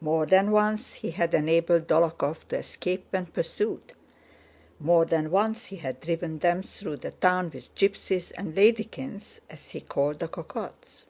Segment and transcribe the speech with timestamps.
[0.00, 3.94] More than once he had enabled Dólokhov to escape when pursued.
[4.78, 9.70] More than once he had driven them through the town with gypsies and "ladykins" as
[9.70, 11.06] he called the cocottes.